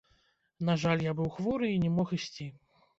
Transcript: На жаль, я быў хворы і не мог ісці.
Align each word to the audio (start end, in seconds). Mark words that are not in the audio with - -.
На 0.69 0.77
жаль, 0.85 1.05
я 1.11 1.15
быў 1.21 1.29
хворы 1.37 1.71
і 1.77 1.79
не 1.87 1.95
мог 2.03 2.19
ісці. 2.23 2.53